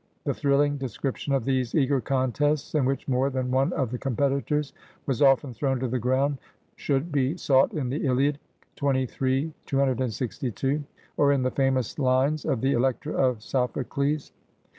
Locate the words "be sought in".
7.11-7.87